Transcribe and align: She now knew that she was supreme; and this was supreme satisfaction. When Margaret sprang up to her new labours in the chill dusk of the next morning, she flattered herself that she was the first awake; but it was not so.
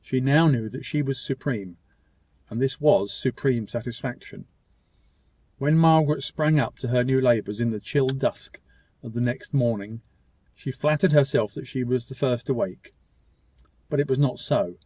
She 0.00 0.20
now 0.20 0.48
knew 0.48 0.70
that 0.70 0.86
she 0.86 1.02
was 1.02 1.20
supreme; 1.20 1.76
and 2.48 2.58
this 2.58 2.80
was 2.80 3.12
supreme 3.12 3.68
satisfaction. 3.68 4.46
When 5.58 5.76
Margaret 5.76 6.22
sprang 6.22 6.58
up 6.58 6.78
to 6.78 6.88
her 6.88 7.04
new 7.04 7.20
labours 7.20 7.60
in 7.60 7.68
the 7.70 7.78
chill 7.78 8.06
dusk 8.08 8.62
of 9.02 9.12
the 9.12 9.20
next 9.20 9.52
morning, 9.52 10.00
she 10.54 10.70
flattered 10.72 11.12
herself 11.12 11.52
that 11.52 11.66
she 11.66 11.84
was 11.84 12.08
the 12.08 12.14
first 12.14 12.48
awake; 12.48 12.94
but 13.90 14.00
it 14.00 14.08
was 14.08 14.18
not 14.18 14.38
so. 14.38 14.78